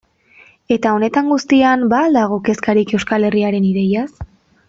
Eta 0.75 0.93
honetan 0.99 1.27
guztian 1.33 1.83
ba 1.91 1.99
al 2.07 2.17
dago 2.19 2.41
kezkarik 2.49 2.95
Euskal 3.01 3.29
Herriaren 3.31 3.71
ideiaz? 3.75 4.09